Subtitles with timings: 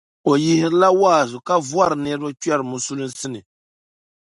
[0.29, 3.39] O yihirila waazu ka vɔri niriba kpɛri Musulinsi ni